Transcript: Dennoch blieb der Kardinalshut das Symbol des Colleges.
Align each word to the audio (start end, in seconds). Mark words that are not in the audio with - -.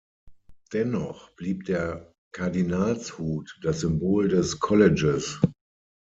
Dennoch 0.73 1.29
blieb 1.35 1.65
der 1.65 2.11
Kardinalshut 2.33 3.59
das 3.61 3.81
Symbol 3.81 4.29
des 4.29 4.59
Colleges. 4.59 5.39